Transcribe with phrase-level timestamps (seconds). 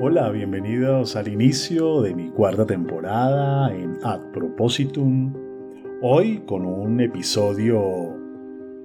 [0.00, 5.34] Hola, bienvenidos al inicio de mi cuarta temporada en Ad Propositum.
[6.02, 8.16] Hoy con un episodio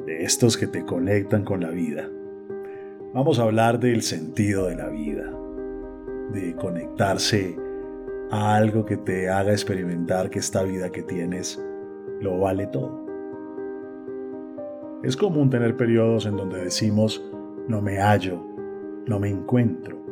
[0.07, 2.09] de estos que te conectan con la vida.
[3.13, 5.31] Vamos a hablar del sentido de la vida,
[6.31, 7.55] de conectarse
[8.31, 11.63] a algo que te haga experimentar que esta vida que tienes
[12.21, 13.05] lo vale todo.
[15.03, 17.23] Es común tener periodos en donde decimos,
[17.67, 18.43] no me hallo,
[19.05, 20.02] no me encuentro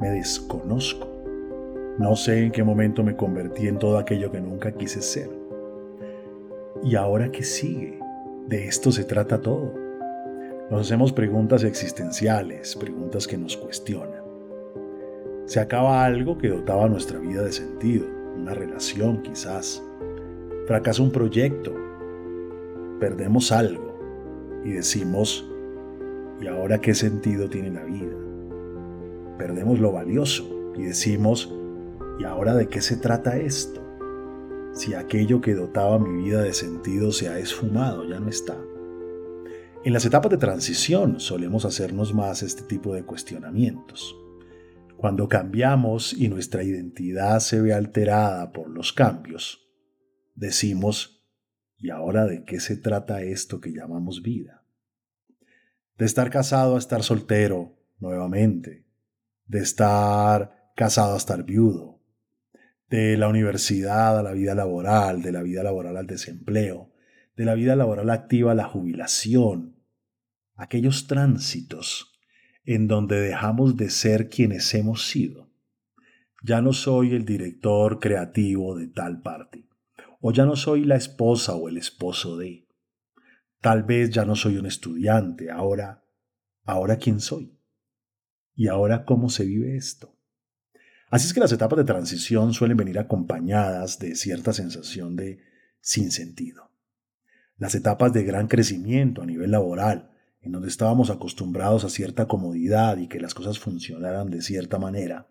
[0.00, 1.08] me desconozco.
[1.98, 5.30] No sé en qué momento me convertí en todo aquello que nunca quise ser.
[6.82, 7.98] ¿Y ahora qué sigue?
[8.46, 9.72] De esto se trata todo.
[10.70, 14.22] Nos hacemos preguntas existenciales, preguntas que nos cuestionan.
[15.46, 18.06] Se acaba algo que dotaba nuestra vida de sentido,
[18.36, 19.82] una relación quizás.
[20.66, 21.72] Fracasa un proyecto,
[22.98, 23.96] perdemos algo
[24.64, 25.48] y decimos,
[26.40, 28.25] ¿y ahora qué sentido tiene la vida?
[29.38, 31.52] Perdemos lo valioso y decimos,
[32.18, 33.82] ¿y ahora de qué se trata esto?
[34.74, 38.56] Si aquello que dotaba mi vida de sentido se ha esfumado, ya no está.
[39.84, 44.16] En las etapas de transición solemos hacernos más este tipo de cuestionamientos.
[44.96, 49.68] Cuando cambiamos y nuestra identidad se ve alterada por los cambios,
[50.34, 51.24] decimos,
[51.78, 54.66] ¿y ahora de qué se trata esto que llamamos vida?
[55.96, 58.85] De estar casado a estar soltero nuevamente,
[59.46, 62.02] de estar casado a estar viudo,
[62.88, 66.92] de la universidad a la vida laboral, de la vida laboral al desempleo,
[67.36, 69.82] de la vida laboral activa a la jubilación,
[70.54, 72.12] aquellos tránsitos
[72.64, 75.50] en donde dejamos de ser quienes hemos sido.
[76.42, 79.68] Ya no soy el director creativo de tal parte,
[80.20, 82.66] o ya no soy la esposa o el esposo de.
[83.60, 86.04] Tal vez ya no soy un estudiante, ahora,
[86.64, 87.55] ahora quién soy.
[88.56, 90.16] ¿Y ahora cómo se vive esto?
[91.10, 95.40] Así es que las etapas de transición suelen venir acompañadas de cierta sensación de
[95.80, 96.70] sinsentido.
[97.58, 100.10] Las etapas de gran crecimiento a nivel laboral,
[100.40, 105.28] en donde estábamos acostumbrados a cierta comodidad y que las cosas funcionaran de cierta manera,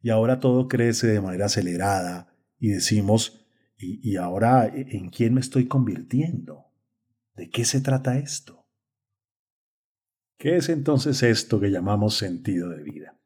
[0.00, 3.44] y ahora todo crece de manera acelerada y decimos,
[3.76, 6.66] ¿y, y ahora en quién me estoy convirtiendo?
[7.36, 8.61] ¿De qué se trata esto?
[10.36, 13.18] ¿Qué es entonces esto que llamamos sentido de vida?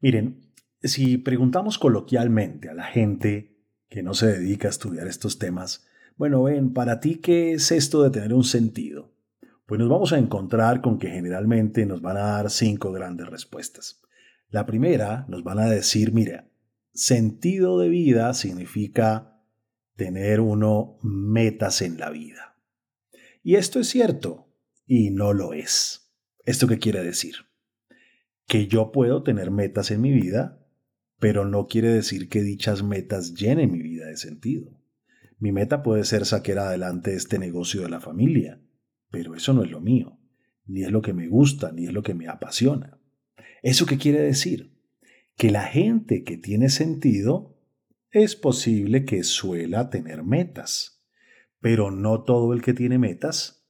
[0.00, 0.50] Miren,
[0.82, 3.56] si preguntamos coloquialmente a la gente
[3.88, 5.86] que no se dedica a estudiar estos temas,
[6.16, 9.12] bueno, ven, para ti, ¿qué es esto de tener un sentido?
[9.66, 14.02] Pues nos vamos a encontrar con que generalmente nos van a dar cinco grandes respuestas.
[14.48, 16.50] La primera nos van a decir, mira,
[16.92, 19.42] sentido de vida significa
[19.96, 22.56] tener uno metas en la vida.
[23.42, 24.48] Y esto es cierto
[24.86, 26.03] y no lo es.
[26.44, 27.36] ¿Esto qué quiere decir?
[28.46, 30.60] Que yo puedo tener metas en mi vida,
[31.18, 34.78] pero no quiere decir que dichas metas llenen mi vida de sentido.
[35.38, 38.60] Mi meta puede ser sacar adelante este negocio de la familia,
[39.10, 40.18] pero eso no es lo mío,
[40.66, 42.98] ni es lo que me gusta, ni es lo que me apasiona.
[43.62, 44.76] ¿Eso qué quiere decir?
[45.36, 47.58] Que la gente que tiene sentido
[48.10, 51.02] es posible que suela tener metas,
[51.60, 53.66] pero no todo el que tiene metas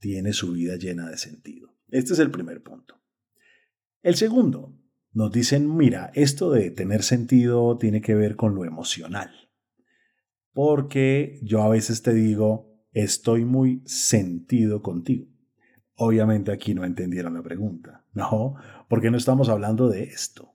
[0.00, 1.77] tiene su vida llena de sentido.
[1.88, 2.94] Este es el primer punto.
[4.02, 4.74] El segundo,
[5.12, 9.30] nos dicen, mira, esto de tener sentido tiene que ver con lo emocional.
[10.52, 15.26] Porque yo a veces te digo, estoy muy sentido contigo.
[15.94, 18.04] Obviamente aquí no entendieron la pregunta.
[18.12, 18.54] No,
[18.88, 20.54] porque no estamos hablando de esto.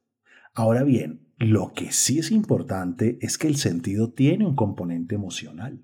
[0.53, 5.81] Ahora bien, lo que sí es importante es que el sentido tiene un componente emocional.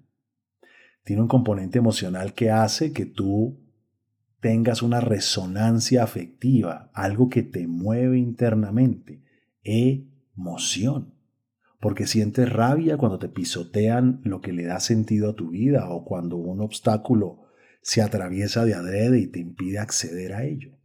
[1.03, 3.59] Tiene un componente emocional que hace que tú
[4.39, 9.21] tengas una resonancia afectiva, algo que te mueve internamente,
[9.63, 11.13] emoción.
[11.79, 16.03] Porque sientes rabia cuando te pisotean lo que le da sentido a tu vida o
[16.03, 17.47] cuando un obstáculo
[17.81, 20.77] se atraviesa de adrede y te impide acceder a ello.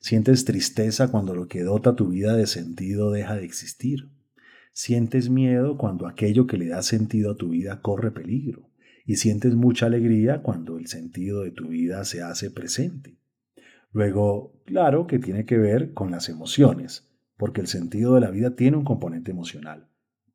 [0.00, 4.10] Sientes tristeza cuando lo que dota tu vida de sentido deja de existir.
[4.72, 8.71] Sientes miedo cuando aquello que le da sentido a tu vida corre peligro
[9.04, 13.18] y sientes mucha alegría cuando el sentido de tu vida se hace presente.
[13.92, 18.54] Luego, claro que tiene que ver con las emociones, porque el sentido de la vida
[18.54, 19.88] tiene un componente emocional,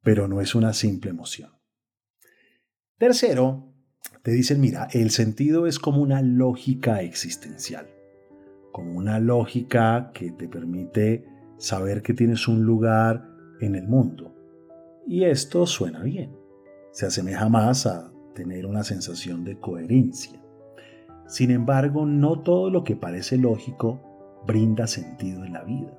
[0.04, 1.52] pero no es una simple emoción.
[2.98, 3.74] Tercero,
[4.24, 7.88] te dicen, mira, el sentido es como una lógica existencial,
[8.72, 11.26] como una lógica que te permite
[11.58, 13.28] saber que tienes un lugar
[13.60, 14.36] en el mundo.
[15.08, 16.36] Y esto suena bien.
[16.92, 20.40] Se asemeja más a tener una sensación de coherencia.
[21.26, 24.00] Sin embargo, no todo lo que parece lógico
[24.46, 25.92] brinda sentido en la vida.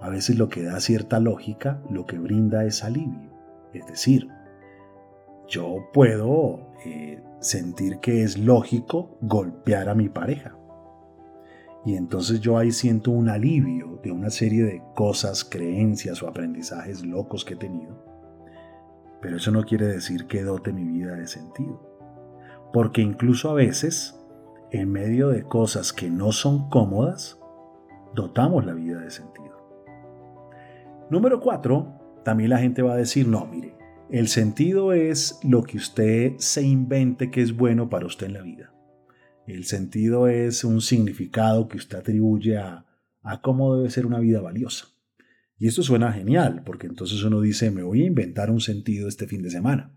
[0.00, 3.32] A veces lo que da cierta lógica, lo que brinda es alivio.
[3.72, 4.28] Es decir,
[5.48, 10.56] yo puedo eh, sentir que es lógico golpear a mi pareja.
[11.84, 17.04] Y entonces yo ahí siento un alivio de una serie de cosas, creencias o aprendizajes
[17.04, 18.13] locos que he tenido.
[19.24, 21.80] Pero eso no quiere decir que dote mi vida de sentido.
[22.74, 24.22] Porque incluso a veces,
[24.70, 27.40] en medio de cosas que no son cómodas,
[28.14, 29.66] dotamos la vida de sentido.
[31.08, 33.78] Número cuatro, también la gente va a decir, no, mire,
[34.10, 38.42] el sentido es lo que usted se invente que es bueno para usted en la
[38.42, 38.74] vida.
[39.46, 42.84] El sentido es un significado que usted atribuye a,
[43.22, 44.93] a cómo debe ser una vida valiosa.
[45.58, 49.26] Y esto suena genial, porque entonces uno dice, me voy a inventar un sentido este
[49.26, 49.94] fin de semana.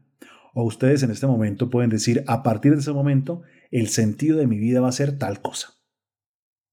[0.54, 4.48] O ustedes en este momento pueden decir, a partir de ese momento, el sentido de
[4.48, 5.69] mi vida va a ser tal cosa.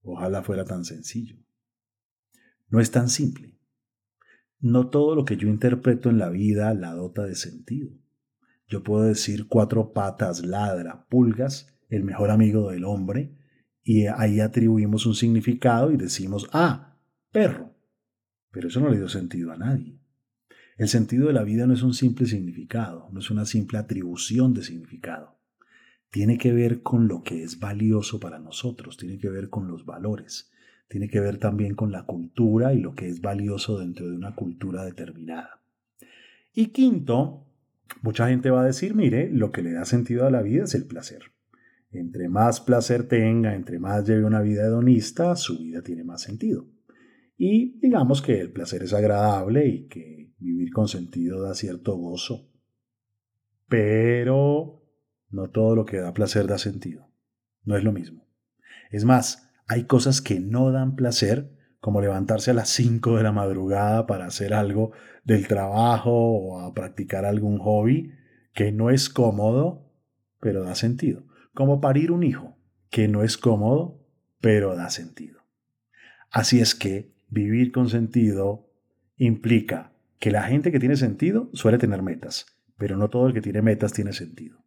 [0.03, 1.37] Ojalá fuera tan sencillo.
[2.69, 3.59] No es tan simple.
[4.61, 7.91] No todo lo que yo interpreto en la vida la dota de sentido.
[8.67, 13.37] Yo puedo decir cuatro patas, ladra, pulgas, el mejor amigo del hombre,
[13.83, 16.99] y ahí atribuimos un significado y decimos, ah,
[17.31, 17.74] perro.
[18.55, 19.99] Pero eso no le dio sentido a nadie.
[20.77, 24.55] El sentido de la vida no es un simple significado, no es una simple atribución
[24.55, 25.37] de significado.
[26.09, 29.85] Tiene que ver con lo que es valioso para nosotros, tiene que ver con los
[29.85, 30.53] valores,
[30.87, 34.37] tiene que ver también con la cultura y lo que es valioso dentro de una
[34.37, 35.61] cultura determinada.
[36.55, 37.49] Y quinto,
[38.03, 40.77] mucha gente va a decir, mire, lo que le da sentido a la vida es
[40.77, 41.23] el placer.
[41.91, 46.69] Entre más placer tenga, entre más lleve una vida hedonista, su vida tiene más sentido.
[47.37, 52.49] Y digamos que el placer es agradable y que vivir con sentido da cierto gozo.
[53.69, 54.83] Pero
[55.31, 57.09] no todo lo que da placer da sentido.
[57.65, 58.27] No es lo mismo.
[58.91, 61.51] Es más, hay cosas que no dan placer,
[61.81, 64.93] como levantarse a las 5 de la madrugada para hacer algo
[65.25, 68.13] del trabajo o a practicar algún hobby,
[68.53, 69.91] que no es cómodo,
[70.41, 72.59] pero da sentido como parir un hijo,
[72.91, 74.05] que no es cómodo,
[74.41, 75.41] pero da sentido.
[76.31, 78.71] Así es que vivir con sentido
[79.17, 82.47] implica que la gente que tiene sentido suele tener metas,
[82.79, 84.65] pero no todo el que tiene metas tiene sentido.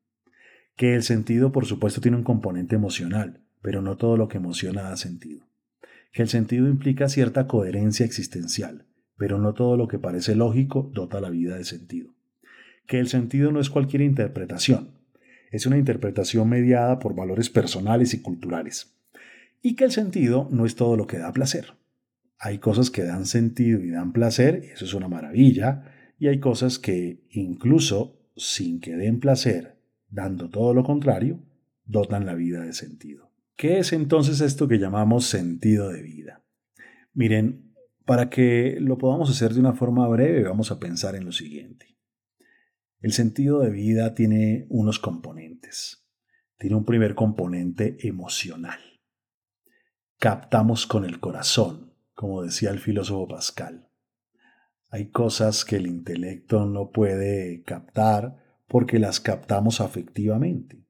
[0.75, 4.83] Que el sentido, por supuesto, tiene un componente emocional, pero no todo lo que emociona
[4.83, 5.47] da sentido.
[6.11, 8.85] Que el sentido implica cierta coherencia existencial,
[9.17, 12.13] pero no todo lo que parece lógico dota la vida de sentido.
[12.85, 14.91] Que el sentido no es cualquier interpretación,
[15.51, 18.93] es una interpretación mediada por valores personales y culturales.
[19.61, 21.77] Y que el sentido no es todo lo que da placer.
[22.39, 25.83] Hay cosas que dan sentido y dan placer, y eso es una maravilla,
[26.19, 29.79] y hay cosas que incluso sin que den placer,
[30.09, 31.43] dando todo lo contrario,
[31.85, 33.31] dotan la vida de sentido.
[33.55, 36.43] ¿Qué es entonces esto que llamamos sentido de vida?
[37.13, 37.73] Miren,
[38.05, 41.97] para que lo podamos hacer de una forma breve, vamos a pensar en lo siguiente.
[42.99, 46.07] El sentido de vida tiene unos componentes.
[46.57, 48.79] Tiene un primer componente emocional.
[50.19, 51.86] Captamos con el corazón,
[52.17, 53.87] como decía el filósofo Pascal.
[54.89, 60.83] Hay cosas que el intelecto no puede captar porque las captamos afectivamente.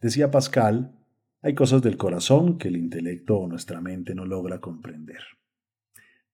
[0.00, 0.98] Decía Pascal,
[1.42, 5.20] hay cosas del corazón que el intelecto o nuestra mente no logra comprender.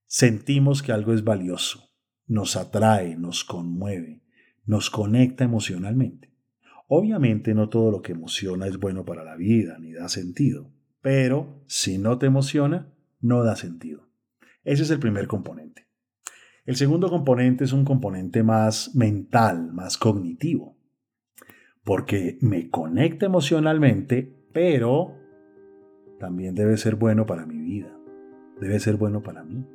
[0.07, 1.91] Sentimos que algo es valioso,
[2.29, 4.23] nos atrae, nos conmueve,
[4.65, 6.33] nos conecta emocionalmente.
[6.87, 11.65] Obviamente no todo lo que emociona es bueno para la vida ni da sentido, pero
[11.67, 14.12] si no te emociona, no da sentido.
[14.65, 15.89] Ese es el primer componente.
[16.65, 20.77] El segundo componente es un componente más mental, más cognitivo,
[21.83, 25.17] porque me conecta emocionalmente, pero
[26.21, 27.93] también debe ser bueno para mi vida,
[28.61, 29.67] debe ser bueno para mí,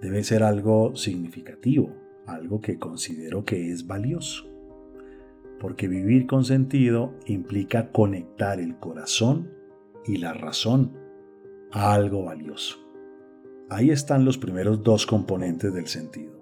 [0.00, 1.94] debe ser algo significativo,
[2.26, 4.48] algo que considero que es valioso.
[5.60, 9.50] Porque vivir con sentido implica conectar el corazón
[10.06, 10.96] y la razón
[11.70, 12.91] a algo valioso.
[13.72, 16.34] Ahí están los primeros dos componentes del sentido.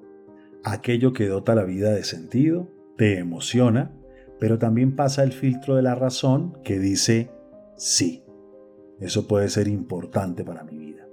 [0.65, 3.93] Aquello que dota la vida de sentido, te emociona,
[4.41, 7.31] pero también pasa el filtro de la razón que dice
[7.77, 8.25] sí.
[8.99, 11.07] Eso puede ser importante para mi vida.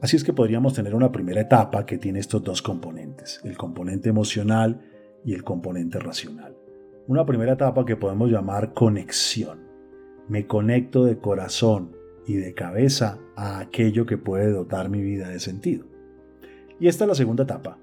[0.00, 4.08] Así es que podríamos tener una primera etapa que tiene estos dos componentes, el componente
[4.08, 4.80] emocional
[5.22, 6.56] y el componente racional.
[7.08, 9.68] Una primera etapa que podemos llamar conexión.
[10.28, 11.99] Me conecto de corazón
[12.30, 15.86] y de cabeza a aquello que puede dotar mi vida de sentido.
[16.78, 17.78] Y esta es la segunda etapa.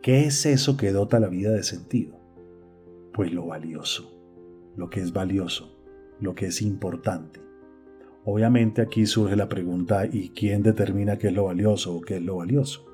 [0.00, 2.20] ¿Qué es eso que dota la vida de sentido?
[3.12, 4.16] Pues lo valioso,
[4.76, 5.76] lo que es valioso,
[6.20, 7.40] lo que es importante.
[8.24, 12.22] Obviamente aquí surge la pregunta, ¿y quién determina qué es lo valioso o qué es
[12.22, 12.86] lo valioso?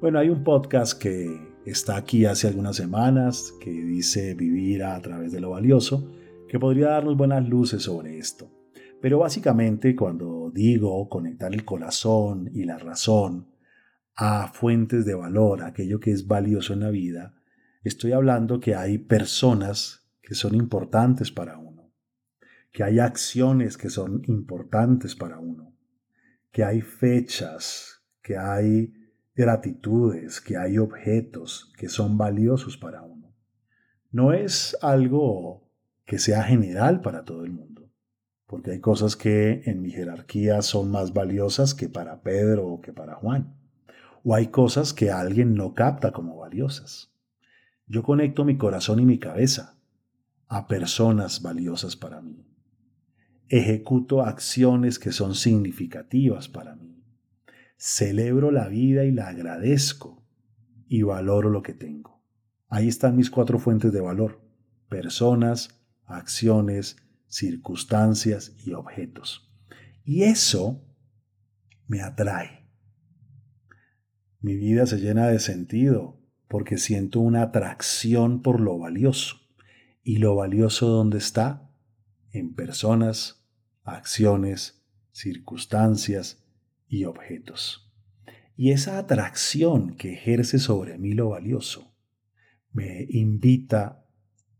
[0.00, 1.28] Bueno, hay un podcast que
[1.66, 6.08] está aquí hace algunas semanas que dice vivir a través de lo valioso,
[6.48, 8.48] que podría darnos buenas luces sobre esto.
[9.04, 13.50] Pero básicamente cuando digo conectar el corazón y la razón
[14.16, 17.34] a fuentes de valor, aquello que es valioso en la vida,
[17.82, 21.92] estoy hablando que hay personas que son importantes para uno,
[22.72, 25.76] que hay acciones que son importantes para uno,
[26.50, 28.94] que hay fechas, que hay
[29.34, 33.36] gratitudes, que hay objetos que son valiosos para uno.
[34.10, 35.70] No es algo
[36.06, 37.73] que sea general para todo el mundo,
[38.46, 42.92] porque hay cosas que en mi jerarquía son más valiosas que para Pedro o que
[42.92, 43.56] para Juan,
[44.22, 47.12] o hay cosas que alguien no capta como valiosas.
[47.86, 49.78] Yo conecto mi corazón y mi cabeza
[50.48, 52.46] a personas valiosas para mí.
[53.48, 56.94] Ejecuto acciones que son significativas para mí
[57.86, 60.22] celebro la vida y la agradezco
[60.88, 62.22] y valoro lo que tengo.
[62.68, 64.40] Ahí están mis cuatro fuentes de valor.
[64.88, 66.96] Personas, acciones,
[67.34, 69.52] circunstancias y objetos.
[70.04, 70.86] Y eso
[71.88, 72.68] me atrae.
[74.40, 79.36] Mi vida se llena de sentido porque siento una atracción por lo valioso.
[80.04, 81.70] ¿Y lo valioso dónde está?
[82.30, 83.44] En personas,
[83.82, 86.44] acciones, circunstancias
[86.86, 87.92] y objetos.
[88.56, 91.92] Y esa atracción que ejerce sobre mí lo valioso
[92.72, 94.03] me invita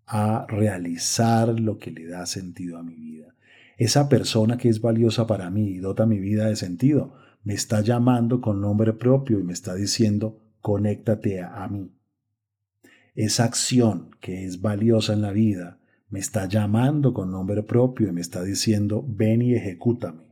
[0.07, 3.35] a realizar lo que le da sentido a mi vida.
[3.77, 7.81] Esa persona que es valiosa para mí y dota mi vida de sentido, me está
[7.81, 11.93] llamando con nombre propio y me está diciendo, conéctate a, mí.
[13.15, 18.13] Esa acción que es valiosa en la vida, me está llamando con nombre propio y
[18.13, 20.25] me está diciendo, ven y ejecútame.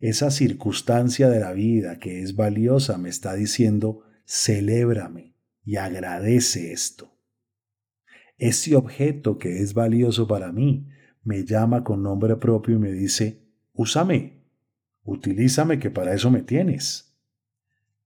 [0.00, 7.17] Esa circunstancia de la vida que es valiosa me está diciendo, celébrame y agradece esto.
[8.38, 10.88] Ese objeto que es valioso para mí
[11.24, 14.44] me llama con nombre propio y me dice, úsame,
[15.02, 17.18] utilízame que para eso me tienes.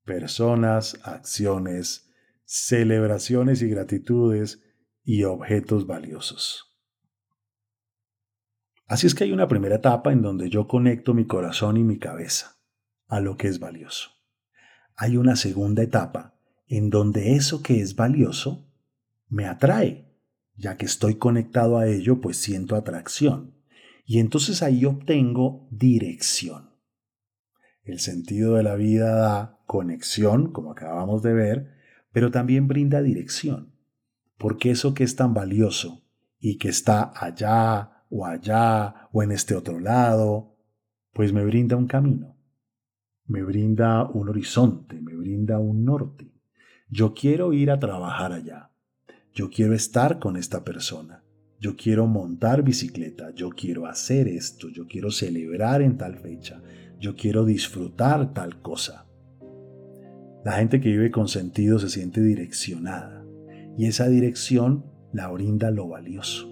[0.04, 2.10] Personas, acciones,
[2.44, 4.62] celebraciones y gratitudes
[5.04, 6.72] y objetos valiosos.
[8.86, 11.98] Así es que hay una primera etapa en donde yo conecto mi corazón y mi
[11.98, 12.58] cabeza
[13.08, 14.10] a lo que es valioso.
[14.96, 18.70] Hay una segunda etapa en donde eso que es valioso
[19.28, 20.11] me atrae,
[20.62, 23.56] ya que estoy conectado a ello, pues siento atracción.
[24.06, 26.70] Y entonces ahí obtengo dirección.
[27.82, 31.72] El sentido de la vida da conexión, como acabamos de ver,
[32.12, 33.74] pero también brinda dirección,
[34.38, 36.04] porque eso que es tan valioso
[36.38, 40.58] y que está allá, o allá o en este otro lado,
[41.12, 42.36] pues me brinda un camino,
[43.24, 46.30] me brinda un horizonte, me brinda un norte.
[46.88, 48.71] Yo quiero ir a trabajar allá,
[49.34, 51.24] yo quiero estar con esta persona,
[51.58, 56.62] yo quiero montar bicicleta, yo quiero hacer esto, yo quiero celebrar en tal fecha,
[57.00, 59.06] yo quiero disfrutar tal cosa.
[60.44, 63.24] La gente que vive con sentido se siente direccionada
[63.78, 66.48] y esa dirección la brinda lo valioso.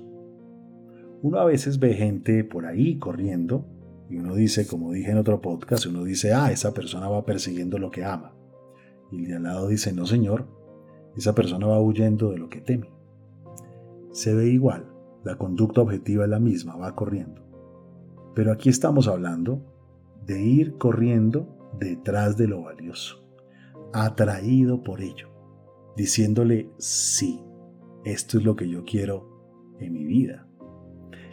[1.23, 3.67] Uno a veces ve gente por ahí corriendo
[4.09, 7.79] y uno dice, como dije en otro podcast, uno dice, ah, esa persona va persiguiendo
[7.79, 8.35] lo que ama.
[9.13, 10.60] Y el de al lado dice, no señor,
[11.17, 12.90] esa persona va huyendo de lo que teme.
[14.12, 14.90] Se ve igual,
[15.25, 17.43] la conducta objetiva es la misma, va corriendo.
[18.35, 19.62] Pero aquí estamos hablando
[20.25, 23.25] de ir corriendo detrás de lo valioso,
[23.93, 25.29] atraído por ello,
[25.97, 27.43] diciéndole, sí,
[28.05, 30.47] esto es lo que yo quiero en mi vida.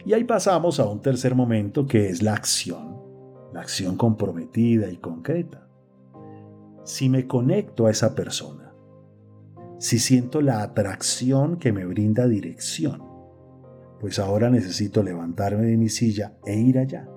[0.04, 2.96] Y ahí pasamos a un tercer momento que es la acción,
[3.52, 5.68] la acción comprometida y concreta.
[6.84, 8.67] Si me conecto a esa persona,
[9.78, 13.02] si siento la atracción que me brinda dirección,
[14.00, 17.08] pues ahora necesito levantarme de mi silla e ir allá.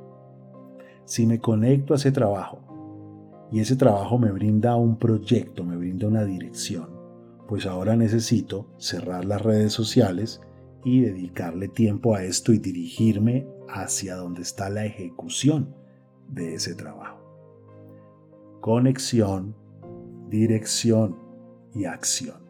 [1.05, 6.07] Si me conecto a ese trabajo y ese trabajo me brinda un proyecto, me brinda
[6.07, 6.89] una dirección,
[7.47, 10.39] pues ahora necesito cerrar las redes sociales
[10.83, 15.75] y dedicarle tiempo a esto y dirigirme hacia donde está la ejecución
[16.29, 17.19] de ese trabajo.
[18.61, 19.55] Conexión,
[20.29, 21.17] dirección
[21.73, 22.40] y acción.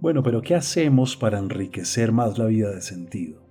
[0.00, 3.42] Bueno, pero ¿qué hacemos para enriquecer más la vida de sentido?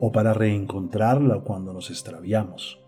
[0.00, 2.80] ¿O para reencontrarla cuando nos extraviamos?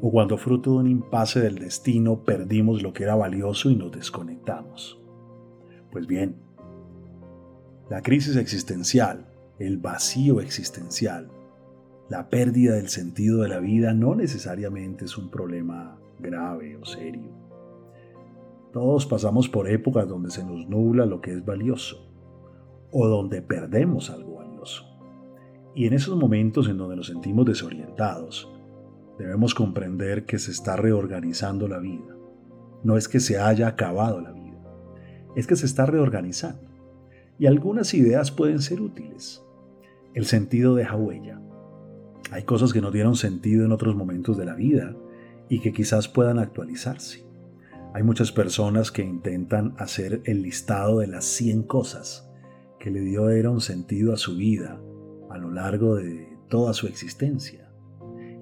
[0.00, 3.90] ¿O cuando fruto de un impasse del destino perdimos lo que era valioso y nos
[3.90, 5.00] desconectamos?
[5.90, 6.36] Pues bien,
[7.90, 9.26] la crisis existencial
[9.58, 11.28] el vacío existencial,
[12.08, 17.30] la pérdida del sentido de la vida no necesariamente es un problema grave o serio.
[18.72, 22.11] Todos pasamos por épocas donde se nos nubla lo que es valioso
[22.92, 24.84] o donde perdemos algo valioso.
[25.74, 28.52] Y en esos momentos en donde nos sentimos desorientados,
[29.18, 32.14] debemos comprender que se está reorganizando la vida.
[32.84, 34.62] No es que se haya acabado la vida,
[35.34, 36.68] es que se está reorganizando.
[37.38, 39.42] Y algunas ideas pueden ser útiles.
[40.14, 41.40] El sentido deja huella.
[42.30, 44.94] Hay cosas que no dieron sentido en otros momentos de la vida
[45.48, 47.24] y que quizás puedan actualizarse.
[47.94, 52.31] Hay muchas personas que intentan hacer el listado de las 100 cosas
[52.82, 54.80] que le dieron sentido a su vida
[55.30, 57.72] a lo largo de toda su existencia.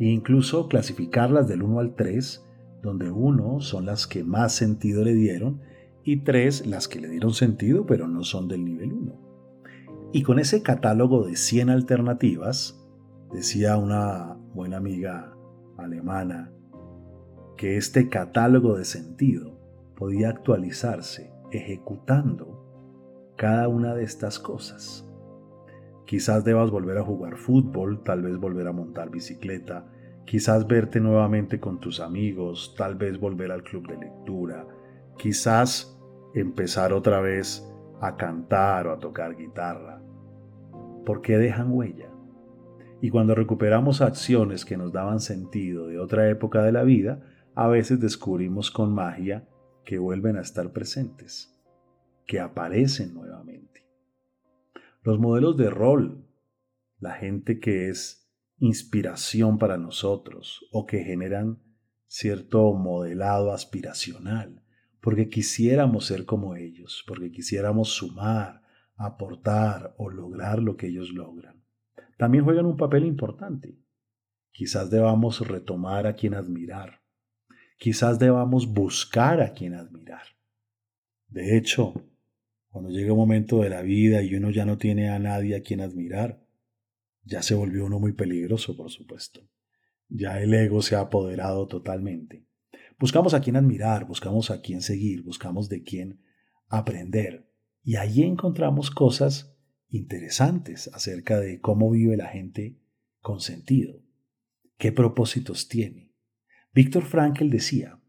[0.00, 2.46] E incluso clasificarlas del 1 al 3,
[2.82, 5.60] donde 1 son las que más sentido le dieron
[6.02, 10.10] y 3 las que le dieron sentido pero no son del nivel 1.
[10.14, 12.80] Y con ese catálogo de 100 alternativas,
[13.32, 15.36] Decía una buena amiga
[15.78, 16.52] alemana
[17.56, 19.56] que este catálogo de sentido
[19.96, 22.59] podía actualizarse ejecutando
[23.40, 25.08] cada una de estas cosas.
[26.04, 29.86] Quizás debas volver a jugar fútbol, tal vez volver a montar bicicleta,
[30.26, 34.66] quizás verte nuevamente con tus amigos, tal vez volver al club de lectura,
[35.16, 35.98] quizás
[36.34, 37.66] empezar otra vez
[38.02, 40.02] a cantar o a tocar guitarra.
[41.06, 42.10] ¿Por qué dejan huella?
[43.00, 47.22] Y cuando recuperamos acciones que nos daban sentido de otra época de la vida,
[47.54, 49.48] a veces descubrimos con magia
[49.86, 51.58] que vuelven a estar presentes,
[52.30, 53.84] que aparecen nuevamente.
[55.02, 56.24] Los modelos de rol,
[57.00, 61.58] la gente que es inspiración para nosotros o que generan
[62.06, 64.62] cierto modelado aspiracional,
[65.00, 68.62] porque quisiéramos ser como ellos, porque quisiéramos sumar,
[68.94, 71.60] aportar o lograr lo que ellos logran
[72.20, 73.78] también juegan un papel importante.
[74.52, 77.00] Quizás debamos retomar a quien admirar.
[77.78, 80.24] Quizás debamos buscar a quien admirar.
[81.28, 81.94] De hecho,
[82.70, 85.62] cuando llega un momento de la vida y uno ya no tiene a nadie a
[85.62, 86.44] quien admirar,
[87.24, 89.48] ya se volvió uno muy peligroso, por supuesto.
[90.08, 92.46] Ya el ego se ha apoderado totalmente.
[92.98, 96.20] Buscamos a quien admirar, buscamos a quien seguir, buscamos de quién
[96.68, 97.48] aprender.
[97.82, 99.56] Y allí encontramos cosas
[99.88, 102.78] interesantes acerca de cómo vive la gente
[103.20, 104.02] con sentido,
[104.78, 106.12] qué propósitos tiene.
[106.72, 108.00] Víctor Frankl decía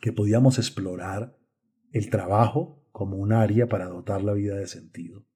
[0.00, 1.36] que podíamos explorar
[1.92, 5.26] el trabajo como un área para dotar la vida de sentido,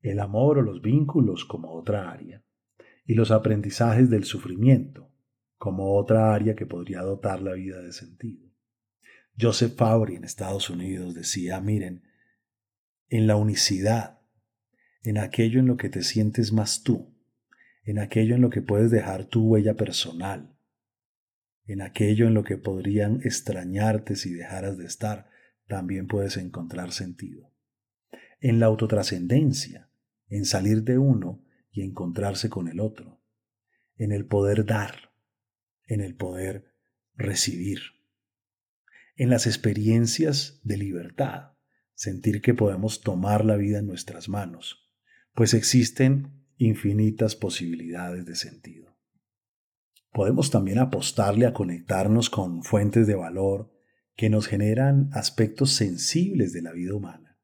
[0.00, 2.44] el amor o los vínculos como otra área,
[3.04, 5.10] y los aprendizajes del sufrimiento
[5.56, 8.48] como otra área que podría dotar la vida de sentido.
[9.36, 12.04] Joseph Fabry en Estados Unidos decía, miren,
[13.08, 14.20] en la unicidad
[15.02, 17.12] en aquello en lo que te sientes más tú,
[17.82, 20.56] en aquello en lo que puedes dejar tu huella personal,
[21.66, 25.28] en aquello en lo que podrían extrañarte si dejaras de estar,
[25.68, 27.52] también puedes encontrar sentido.
[28.40, 29.90] En la autotrascendencia,
[30.28, 33.20] en salir de uno y encontrarse con el otro,
[33.96, 35.12] en el poder dar,
[35.86, 36.74] en el poder
[37.14, 37.80] recibir,
[39.16, 41.52] en las experiencias de libertad,
[41.94, 44.88] sentir que podemos tomar la vida en nuestras manos,
[45.34, 48.96] pues existen infinitas posibilidades de sentido.
[50.12, 53.77] Podemos también apostarle a conectarnos con fuentes de valor
[54.18, 57.38] que nos generan aspectos sensibles de la vida humana,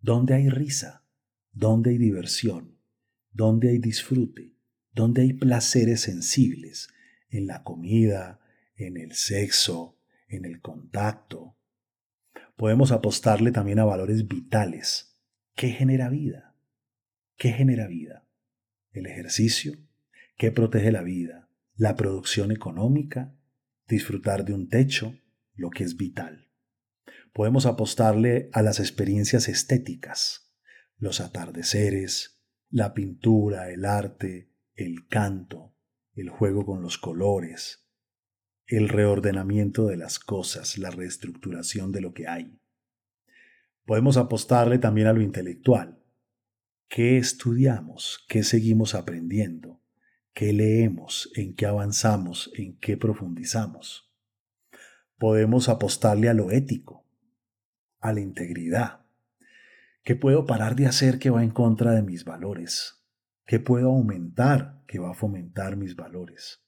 [0.00, 1.04] donde hay risa,
[1.52, 2.76] donde hay diversión,
[3.30, 4.56] donde hay disfrute,
[4.90, 6.88] donde hay placeres sensibles,
[7.30, 8.40] en la comida,
[8.74, 11.56] en el sexo, en el contacto.
[12.56, 15.20] Podemos apostarle también a valores vitales.
[15.54, 16.56] ¿Qué genera vida?
[17.36, 18.26] ¿Qué genera vida?
[18.90, 19.78] El ejercicio.
[20.36, 21.48] ¿Qué protege la vida?
[21.76, 23.36] La producción económica.
[23.86, 25.14] Disfrutar de un techo,
[25.58, 26.48] lo que es vital.
[27.34, 30.54] Podemos apostarle a las experiencias estéticas,
[30.96, 32.40] los atardeceres,
[32.70, 35.76] la pintura, el arte, el canto,
[36.14, 37.86] el juego con los colores,
[38.66, 42.58] el reordenamiento de las cosas, la reestructuración de lo que hay.
[43.84, 45.98] Podemos apostarle también a lo intelectual,
[46.88, 48.24] ¿Qué estudiamos?
[48.28, 49.82] ¿Qué seguimos aprendiendo?
[50.32, 51.30] ¿Qué leemos?
[51.34, 52.50] ¿En qué avanzamos?
[52.54, 54.07] ¿En qué profundizamos?
[55.18, 57.04] Podemos apostarle a lo ético,
[58.00, 59.04] a la integridad.
[60.04, 63.04] ¿Qué puedo parar de hacer que va en contra de mis valores?
[63.44, 66.64] ¿Qué puedo aumentar que va a fomentar mis valores?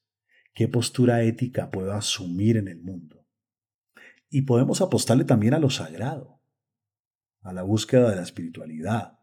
[0.52, 3.24] ¿Qué postura ética puedo asumir en el mundo?
[4.28, 6.40] Y podemos apostarle también a lo sagrado,
[7.42, 9.20] a la búsqueda de la espiritualidad,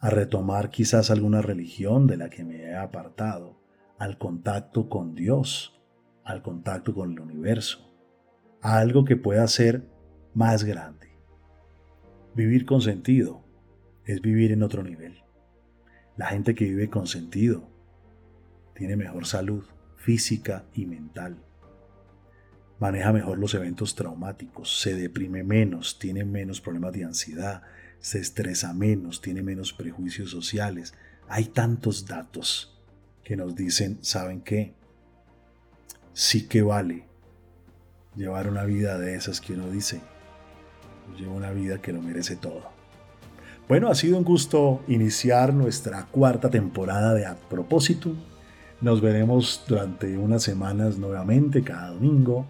[0.00, 3.62] a retomar quizás alguna religión de la que me he apartado,
[3.98, 5.80] al contacto con Dios,
[6.24, 7.93] al contacto con el universo,
[8.64, 9.86] a algo que pueda ser
[10.32, 11.08] más grande.
[12.34, 13.44] Vivir con sentido
[14.06, 15.22] es vivir en otro nivel.
[16.16, 17.68] La gente que vive con sentido
[18.74, 19.64] tiene mejor salud
[19.96, 21.36] física y mental.
[22.80, 27.62] Maneja mejor los eventos traumáticos, se deprime menos, tiene menos problemas de ansiedad,
[27.98, 30.94] se estresa menos, tiene menos prejuicios sociales.
[31.28, 32.82] Hay tantos datos
[33.24, 34.72] que nos dicen, ¿saben qué?
[36.14, 37.13] Sí que vale
[38.16, 40.00] llevar una vida de esas que uno dice,
[41.18, 42.74] llevo una vida que lo merece todo.
[43.68, 48.12] Bueno, ha sido un gusto iniciar nuestra cuarta temporada de A Propósito.
[48.82, 52.46] Nos veremos durante unas semanas nuevamente cada domingo.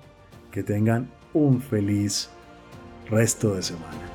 [0.50, 2.30] Que tengan un feliz
[3.08, 4.13] resto de semana.